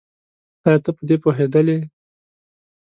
ايا 0.65 0.77
ته 0.83 0.91
په 0.97 1.01
دې 1.07 1.15
پوهېدلې؟ 1.23 1.77